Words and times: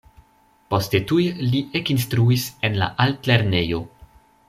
Poste 0.73 1.01
tuj 1.11 1.25
li 1.51 1.61
ekinstruis 1.81 2.49
en 2.71 2.81
la 2.83 2.89
Altlernejo. 3.07 3.85